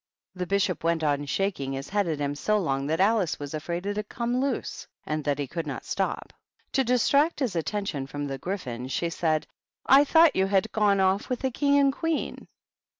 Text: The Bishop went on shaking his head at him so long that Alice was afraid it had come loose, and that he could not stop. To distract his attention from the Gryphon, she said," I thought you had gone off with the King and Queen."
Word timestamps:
The 0.33 0.47
Bishop 0.47 0.83
went 0.83 1.03
on 1.03 1.25
shaking 1.25 1.73
his 1.73 1.89
head 1.89 2.07
at 2.07 2.17
him 2.19 2.33
so 2.33 2.57
long 2.57 2.87
that 2.87 2.99
Alice 2.99 3.37
was 3.39 3.53
afraid 3.53 3.85
it 3.85 3.97
had 3.97 4.09
come 4.09 4.41
loose, 4.41 4.87
and 5.05 5.23
that 5.25 5.37
he 5.37 5.45
could 5.45 5.67
not 5.67 5.85
stop. 5.85 6.33
To 6.71 6.83
distract 6.83 7.39
his 7.39 7.55
attention 7.55 8.07
from 8.07 8.25
the 8.25 8.39
Gryphon, 8.39 8.87
she 8.87 9.11
said," 9.11 9.45
I 9.99 10.03
thought 10.03 10.35
you 10.35 10.47
had 10.47 10.71
gone 10.71 10.99
off 10.99 11.29
with 11.29 11.41
the 11.41 11.51
King 11.51 11.77
and 11.77 11.93
Queen." 11.93 12.47